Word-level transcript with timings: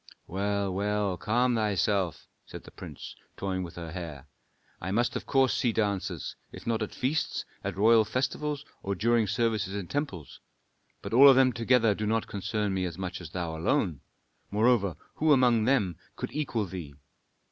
"Well, 0.25 0.73
well, 0.73 1.15
calm 1.15 1.53
thyself," 1.53 2.25
said 2.47 2.63
the 2.63 2.71
prince, 2.71 3.15
toying 3.37 3.61
with 3.61 3.75
her 3.75 3.91
hair. 3.91 4.27
"I 4.81 4.89
must 4.89 5.15
of 5.15 5.27
course 5.27 5.53
see 5.53 5.71
dancers, 5.71 6.35
if 6.51 6.65
not 6.65 6.81
at 6.81 6.95
feasts, 6.95 7.45
at 7.63 7.77
royal 7.77 8.03
festivals, 8.03 8.65
or 8.81 8.95
during 8.95 9.27
services 9.27 9.75
in 9.75 9.85
temples. 9.89 10.39
But 11.03 11.13
all 11.13 11.29
of 11.29 11.35
them 11.35 11.53
together 11.53 11.93
do 11.93 12.07
not 12.07 12.25
concern 12.25 12.73
me 12.73 12.85
as 12.85 12.97
much 12.97 13.21
as 13.21 13.29
thou 13.29 13.55
alone; 13.55 14.01
moreover, 14.49 14.95
who 15.17 15.33
among 15.33 15.65
them 15.65 15.97
could 16.15 16.31
equal 16.33 16.65
thee? 16.65 16.95